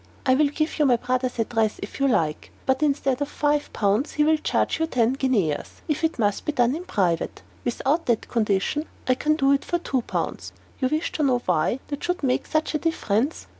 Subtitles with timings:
[0.25, 4.13] I will give you my brother's address if you like; but instead of five pounds,
[4.13, 7.43] he will charge you ten guineas if it must be done in private.
[7.63, 10.53] Without that condition, I can do it for two pounds.
[10.79, 13.45] You wish to know why that should make such a difference.